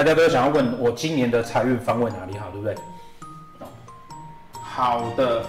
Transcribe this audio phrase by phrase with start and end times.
[0.00, 2.74] 大家都想要问我今年的财运方位哪里好，对不对？
[4.58, 5.44] 好的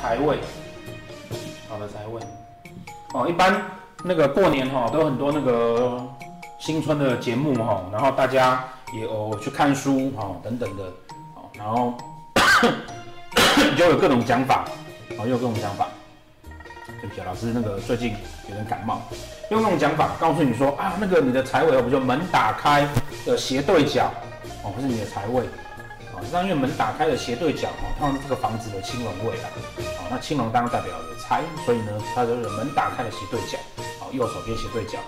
[0.00, 0.38] 财位，
[1.68, 2.20] 好的财位。
[3.12, 3.60] 哦，一般
[4.04, 6.00] 那个过年哈，都有很多那个
[6.60, 8.62] 新春的节目哈，然后大家
[8.94, 10.84] 也有去看书哈，等等的，
[11.54, 11.92] 然后
[13.76, 14.64] 就有各种讲法，
[15.18, 15.88] 哦，有各种讲法。
[17.00, 18.14] 对不起，老师，那个最近
[18.48, 19.02] 有点感冒，
[19.50, 22.86] 用那种讲法告诉你说啊，那个你的财位，比如说门打开
[23.24, 24.12] 的斜对角，
[24.62, 25.42] 哦，不是你的财位，
[26.14, 33.58] 啊，是因为门打开的斜对角，哦，它是这个房子的青龙位啦，哦，那青龙当然代表有财，所以呢，它就是门打开的斜对角，
[34.00, 34.98] 哦，右手边斜对角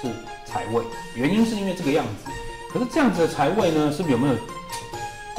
[0.00, 0.08] 是
[0.44, 2.30] 财位，原因是因为这个样子，
[2.72, 4.34] 可是这样子的财位呢，是不是有没有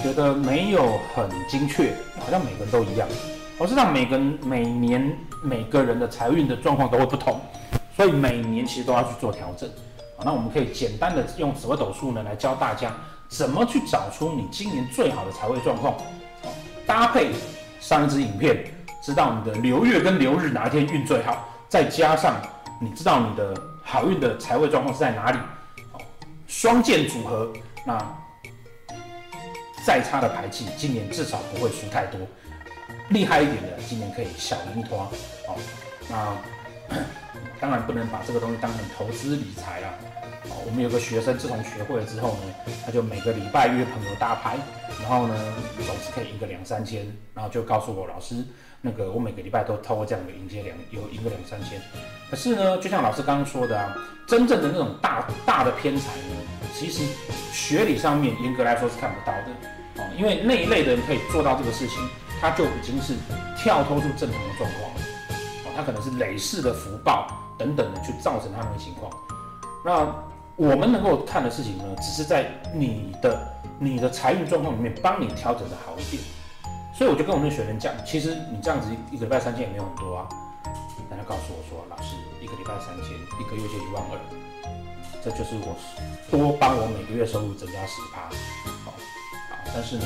[0.03, 1.95] 觉得没有很精确？
[2.19, 3.07] 好像每个人都一样。
[3.57, 7.39] 我知道每个每年每个人的财运的状况都会不同，
[7.95, 9.69] 所以每年其实都要去做调整。
[10.25, 12.91] 那我们可以简单的用紫微斗数呢来教大家
[13.29, 15.95] 怎么去找出你今年最好的财位状况，
[16.85, 17.31] 搭配
[17.79, 18.61] 上一支影片，
[19.01, 22.35] 知道你的流月跟流日哪一天运最好，再加上
[22.81, 25.37] 你知道你的好运的财位状况是在哪里，
[26.45, 27.53] 双剑组合，
[27.85, 27.97] 那
[29.85, 32.19] 再差的牌气，今年至少不会输太多。
[33.09, 34.97] 厉害一点的，今年可以小赢一拖，
[35.45, 35.57] 好，
[36.09, 36.97] 那
[37.61, 39.93] 当然不能把这个东西当成投资理财啦。
[40.49, 44.57] 好，我们有个学生自从学会了之后呢，他就每个礼拜约朋友打牌，
[45.01, 45.35] 然后呢
[45.85, 48.43] 总是可以赢个两三千，然后就告诉我老师，
[48.81, 51.79] 那个我每个礼拜都透过这样的迎接两有赢个两三千。
[52.29, 53.95] 可是呢，就像老师刚刚说的啊，
[54.27, 56.35] 真正的那种大大的偏财呢，
[56.73, 57.03] 其实
[57.51, 61.97] 学理上面严格来说是看不到的，哦，因为那一类的人可以做到这个事情。
[62.41, 63.15] 他就已经是
[63.57, 65.01] 跳脱出正常的状况了，
[65.65, 69.11] 哦他可能是累世的福报等等的去造成他们的情况。
[69.83, 70.13] 那
[70.55, 73.47] 我们能够看的事情呢，只是在你的
[73.79, 76.21] 你的财运状况里面帮你调整的好一点。
[76.93, 80.29] 所以我就跟我们的学员讲，其实你这样子一个礼拜三千也没有很多啊。
[81.09, 84.17] 大家告诉我说，老师一个礼拜三千，一个月就一万二，
[85.23, 85.75] 这就是我
[86.31, 88.21] 多帮我每个月收入增加十趴。
[88.85, 88.93] 好，
[89.73, 90.05] 但是呢。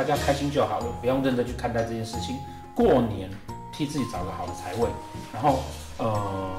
[0.00, 2.38] 大家开心就好了，不用认真去看待这件事情。
[2.74, 3.28] 过年
[3.70, 4.88] 替自己找个好的财位，
[5.30, 5.60] 然后
[5.98, 6.50] 呃，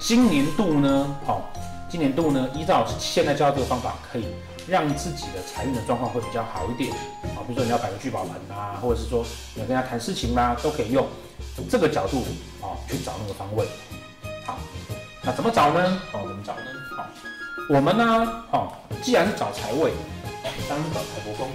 [0.00, 1.40] 今年度呢，哦，
[1.88, 4.26] 今年度呢，依照现在教的这个方法，可以
[4.66, 6.90] 让自己的财运的状况会比较好一点。
[6.90, 9.24] 啊、哦，比如说你要摆个聚宝盆啊，或者是说
[9.54, 11.06] 你要跟他谈事情啦、都可以用
[11.70, 12.24] 这个角度
[12.60, 13.64] 啊、哦、去找那个方位。
[14.44, 14.58] 好，
[15.22, 15.80] 那怎么找呢？
[16.12, 16.62] 哦，怎么找呢？
[16.96, 17.06] 好、哦，
[17.70, 19.92] 我们呢，哦，既然是找财位，
[20.68, 21.48] 当然是找财帛宫。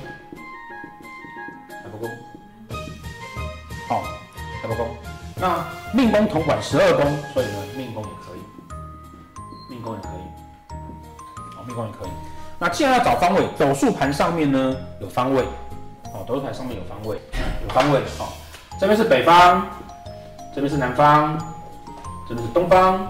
[2.00, 2.10] 宫，
[3.88, 4.04] 好，
[4.62, 4.88] 财帛宫。
[5.36, 8.40] 那命宫同管十二宫，所以呢，命宫也可以，
[9.70, 10.76] 命宫也可以，
[11.56, 12.10] 哦，命宫也可以。
[12.58, 15.44] 那既然要找方位，斗数盘上面呢有方位，
[16.14, 17.22] 哦，斗数盘上面有方位，
[17.64, 18.28] 有方位，哦，
[18.80, 19.66] 这边是北方，
[20.54, 21.38] 这边是南方，
[22.28, 23.08] 这边是东方，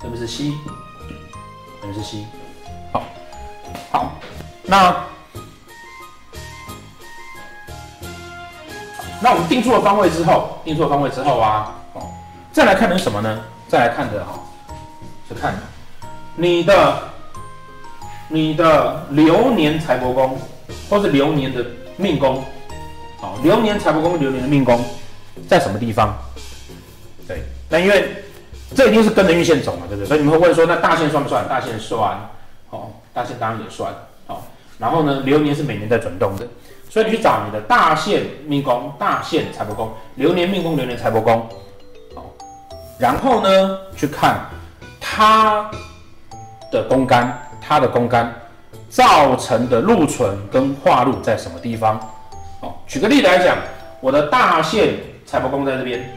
[0.00, 0.54] 这边是西，
[1.80, 2.26] 这边是西，
[2.92, 3.02] 好，
[3.90, 4.12] 好，
[4.64, 5.13] 那。
[9.24, 12.02] 那我们定出了方位之后，定出了方位之后啊，哦，
[12.52, 13.40] 再来看的是什么呢？
[13.66, 14.38] 再来看的哈，
[15.26, 15.54] 是看
[16.36, 16.98] 你的
[18.28, 20.38] 你的流年财帛宫，
[20.90, 21.64] 或是流年的
[21.96, 22.44] 命宫，
[23.18, 24.78] 好，流年财帛宫，流年的命宫
[25.48, 26.14] 在什么地方？
[27.26, 28.22] 对，那因为
[28.76, 30.06] 这一定是跟着运线走嘛，对不对？
[30.06, 31.48] 所以你们会问说，那大限算不算？
[31.48, 32.18] 大限算，
[32.68, 33.90] 哦，大限当然也算，
[34.26, 34.42] 哦，
[34.78, 36.46] 然后呢，流年是每年在转动的。
[36.90, 41.44] 所以你去找你的大限命宫、大限财帛宫、流年命宫、流年财帛宫，
[42.14, 42.22] 哦
[43.00, 44.38] 然后呢，去看
[45.00, 45.68] 它
[46.70, 48.32] 的宫干，它的宫干
[48.88, 51.98] 造成的禄存跟化禄在什么地方？
[52.60, 53.56] 哦，举个例子来讲，
[54.00, 54.94] 我的大限
[55.26, 56.08] 财帛宫在这边，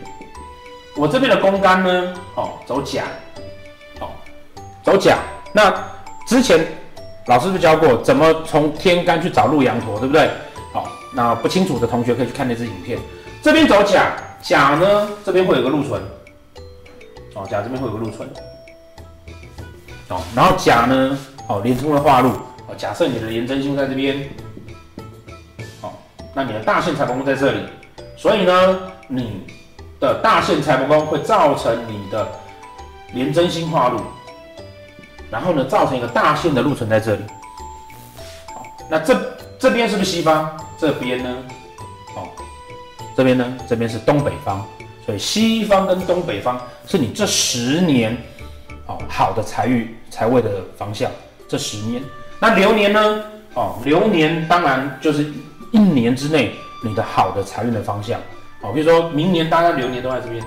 [0.96, 3.06] 我这边的宫干呢，哦，走甲，
[4.00, 4.10] 哦，
[4.84, 5.18] 走甲。
[5.52, 5.74] 那
[6.28, 6.68] 之前
[7.28, 10.30] 老师是不是教过怎么从天干去找禄羊驼，对不对？
[10.74, 12.98] 好那不清楚的同学可以去看那支影片。
[13.42, 16.02] 这边走甲，甲呢这边会有个禄存，
[17.36, 18.28] 哦，甲这边会有个禄存，
[20.10, 22.30] 哦，然后甲呢，哦，连通了化禄，
[22.68, 24.18] 哦，假设你的廉贞星在这边，
[25.82, 25.92] 哦，
[26.34, 27.60] 那你的大限财帛宫在这里，
[28.18, 29.46] 所以呢，你
[30.00, 32.28] 的大限财帛宫会造成你的
[33.14, 34.00] 廉贞星化禄，
[35.30, 37.24] 然后呢，造成一个大限的路存在这里，
[38.90, 39.20] 那这
[39.60, 40.58] 这边是不是西方？
[40.78, 41.36] 这边呢，
[42.16, 42.28] 哦，
[43.16, 44.64] 这边呢，这边是东北方，
[45.06, 48.16] 所以西方跟东北方是你这十年，
[48.86, 51.12] 哦，好的财运财位的方向，
[51.50, 52.02] 这十年。
[52.40, 53.24] 那流年呢？
[53.56, 55.26] 哦，流年当然就是
[55.72, 56.54] 一年之内
[56.84, 58.20] 你的好的财运的方向。
[58.62, 60.42] 哦，比如说明年大家流年都在这边。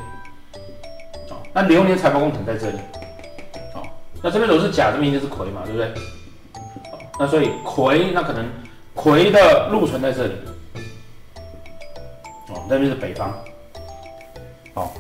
[1.28, 2.78] 哦，那流年财帛宫可能在这里。
[4.22, 5.92] 那这边如果是甲，这边一定是癸嘛，对不对？
[7.18, 8.44] 那所以癸，那可能
[8.94, 10.34] 癸的禄存在这里。
[12.48, 13.30] 哦，那边是北方。
[14.74, 14.90] 哦，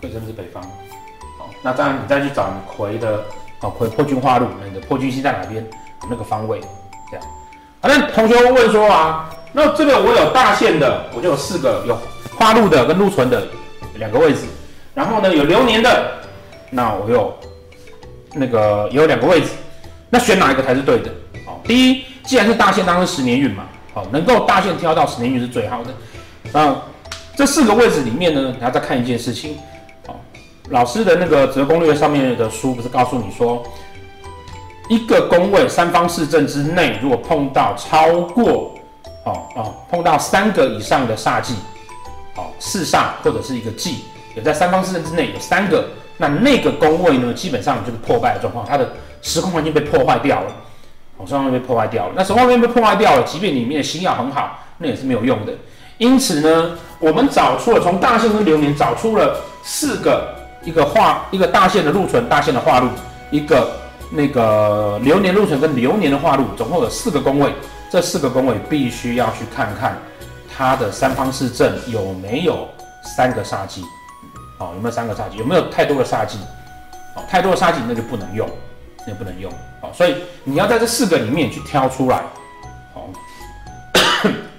[0.00, 0.62] 癸这边是北方。
[0.62, 3.24] 哦，那这样你再去找癸的，
[3.60, 5.64] 哦，癸破军化禄，你的破军星在哪边？
[6.08, 6.60] 那个方位，
[7.10, 7.26] 这样。
[7.80, 11.98] 好，那同学会问说啊，那这个我有大限的，我就有四个，有
[12.36, 13.44] 化禄的跟禄存的
[13.94, 14.42] 两个位置，
[14.94, 16.12] 然后呢有流年的，
[16.70, 17.36] 那我有
[18.36, 19.48] 那个有两个位置，
[20.10, 21.10] 那选哪一个才是对的？
[21.44, 25.90] 好，第一，既然是大限，当然是十年运嘛，好，能够大限挑到十年运是最好的。
[26.52, 26.76] 那
[27.34, 29.56] 这四个位置里面呢，你要再看一件事情，
[30.06, 30.20] 好，
[30.70, 33.62] 老师的那个紫微攻略上面的书不是告诉你说，
[34.88, 38.74] 一个宫位三方四正之内，如果碰到超过
[39.24, 41.54] 哦哦，碰到三个以上的煞忌，
[42.36, 44.04] 哦四煞或者是一个忌，
[44.34, 45.88] 有在三方四正之内有三个，
[46.18, 48.92] 那那个宫位呢，基本上就是破败的状况，它的
[49.22, 50.52] 时空环境被破坏掉了，
[51.16, 52.12] 哦，时空环境被破坏掉了。
[52.16, 55.52] 那时空环境被破坏掉了，即便里面的星曜很好，那也是没有用的。
[55.98, 60.34] 因此呢，我们找出了从大限跟流年找出了四个，
[60.64, 62.88] 一个化一个大限的禄存，大限的化禄，
[63.30, 63.70] 一个。
[64.08, 67.52] 那个流年禄存跟流年的化禄，总共有四个宫位，
[67.90, 69.98] 这四个宫位必须要去看看
[70.56, 72.68] 它的三方四正有没有
[73.02, 73.82] 三个煞忌，
[74.58, 75.36] 哦，有没有三个煞忌？
[75.36, 76.38] 有没有太多的煞忌？
[77.14, 78.48] 哦，太多的煞忌那就不能用，
[79.06, 79.52] 那不能用。
[79.82, 82.22] 哦，所以你要在这四个里面去挑出来，
[82.94, 83.08] 哦，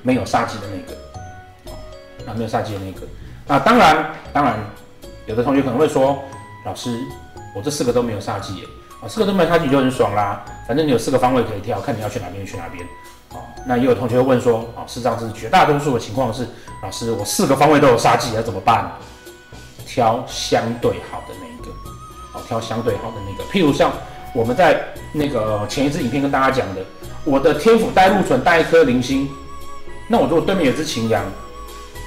[0.01, 3.07] 没有煞忌的那个，哦，没有煞忌的那个。
[3.45, 4.59] 那当然，当然，
[5.25, 6.17] 有的同学可能会说，
[6.65, 6.99] 老师，
[7.55, 8.63] 我这四个都没有煞忌耶。
[9.01, 10.43] 啊，四个都没有差距就很爽啦。
[10.67, 12.83] 反正你有四个方位可以挑，看你要去哪边去哪边。
[13.31, 16.47] 哦，那也有同学会问说，哦，事实上是绝大多数的情况是，
[16.81, 18.91] 老师我四个方位都有煞忌，要怎么办？
[19.87, 21.71] 挑相对好的那一个。
[22.33, 23.43] 哦，挑相对好的那个。
[23.49, 23.91] 譬如像
[24.35, 26.81] 我们在那个前一支影片跟大家讲的，
[27.23, 29.27] 我的天府带禄存带一颗灵星，
[30.07, 31.23] 那我如果对面有只擎羊，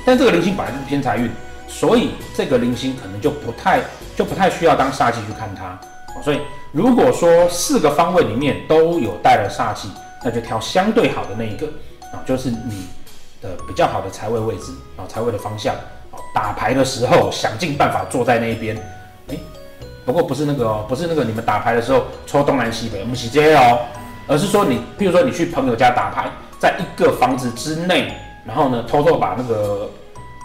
[0.05, 1.31] 但这个灵星本来就是偏财运，
[1.67, 3.81] 所以这个灵星可能就不太
[4.15, 5.77] 就不太需要当煞气去看它。
[6.23, 6.41] 所以。
[6.73, 9.91] 如果说四个方位里面都有带了煞气，
[10.25, 11.67] 那就挑相对好的那一个
[12.13, 12.87] 啊，就是你
[13.43, 15.75] 的比较好的财位位置啊，财位的方向。
[16.35, 18.77] 打牌的时候想尽办法坐在那一边，
[19.29, 19.37] 哎，
[20.05, 23.79] 不过不是那个哦，不是那个你们打牌的时候抽东南西北，我们是这样哦，
[24.29, 29.91] 而是说你，比如说你去朋友家打牌，在一个房子之内，然后呢，偷偷把那个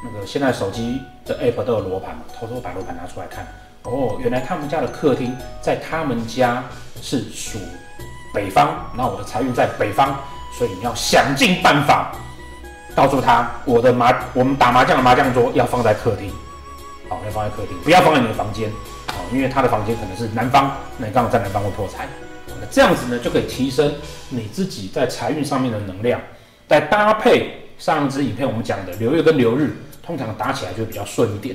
[0.04, 3.46] 那个现在手机的 app 都有罗盘嘛，偷偷把罗盘拿出来看。
[3.84, 6.64] 哦，原来他们家的客厅在他们家
[7.04, 7.60] 是属
[8.34, 10.16] 北方，那我的财运在北方，
[10.58, 12.12] 所以你要想尽办法
[12.96, 16.32] 告诉他，我的麻我们打麻将的麻将桌要放在客厅，
[17.10, 18.72] 好，要放在客厅，不要放在你的房间，
[19.08, 22.08] 好，因为他的房间可能是南方，那你刚好在南方会破财，
[22.48, 23.94] 那这样子呢就可以提升
[24.30, 26.22] 你自己在财运上面的能量，
[26.70, 31.54] 再搭配上一支影片我们讲的流月跟流日，通常打起来就比较顺一点。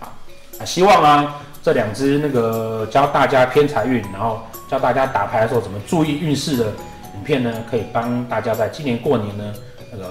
[0.00, 0.10] 好
[0.58, 6.64] 啊，希望啊，这两支那个教大家偏财运，然后教大家打牌的时候怎么注意运势的
[7.14, 9.52] 影片呢，可以帮大家在今年过年呢，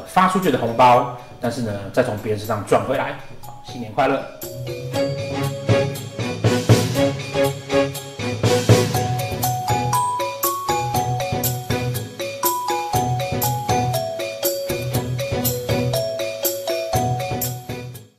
[0.07, 3.15] 发出去的红包，但是呢，再从别人身上赚回来。
[3.63, 4.23] 新年快乐！